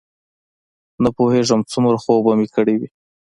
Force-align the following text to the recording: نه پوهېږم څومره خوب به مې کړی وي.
نه 1.03 1.09
پوهېږم 1.17 1.61
څومره 1.71 1.97
خوب 2.03 2.19
به 2.25 2.33
مې 2.39 2.47
کړی 2.55 2.75
وي. 2.79 2.87